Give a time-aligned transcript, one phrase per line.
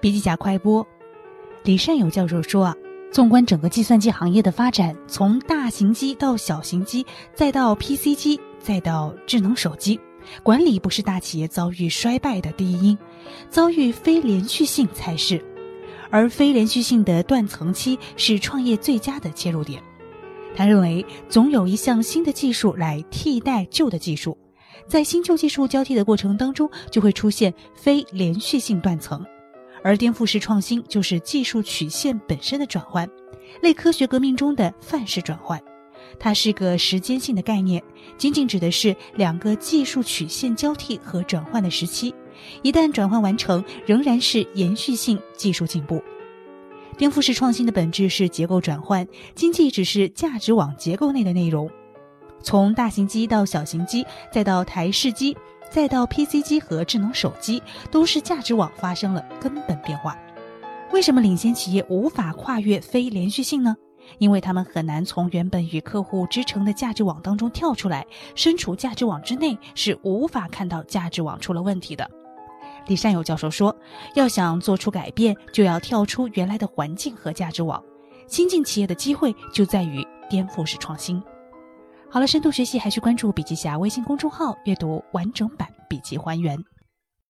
[0.00, 0.86] 笔记侠快播，
[1.64, 2.74] 李善友教授说啊，
[3.10, 9.98] 纵观整个计算机行业的发展，从大型机到小型机，再到 PC 机，再到智能手机，
[10.44, 12.98] 管理不是大企业遭遇衰败的第一因，
[13.50, 15.44] 遭遇非连续性才是。
[16.10, 19.82] 而非连续性的断层期是创业最佳的切入点。
[20.54, 24.38] 他认为，总有一项新的技术来替代旧的技术，
[24.86, 29.22] 在新旧技术交替的过程当中，就会出现非连续性断层。
[29.82, 33.08] 而颠覆式创新就是技术曲线本身的转换，
[33.62, 35.60] 类科学革命中的范式转换。
[36.18, 37.82] 它是个时间性的概念，
[38.16, 42.14] 仅仅指的是两个技术曲线交替和转换的时期。
[42.62, 46.02] 一旦转换完成，仍然是延续性技术进步。
[46.96, 51.70] 颠覆式创新的本质是结构转换，经济只是价值网结构内的内容。
[52.42, 55.36] 从大型机到小型机，再到台式机，
[55.70, 60.16] 再到 PC 机和智能手机，都是价值网发生了根本变化。
[60.92, 63.76] 为什么领先企业无法跨越非连续性呢？
[64.16, 72.10] 因为他们很难从原本与客户织成的价值网当中跳出来，身处价值网之内是无法看到价值网出了问题的。
[72.86, 73.76] 李善友教授说
[74.16, 77.82] ：“要想做出改变，就要跳出原来的环境和价值网。
[78.26, 81.22] 新进企业的机会就在于颠覆式创新。”
[82.10, 86.58] 好了，深度学习还需关注笔记侠微信公众号，阅读完整版笔记还原。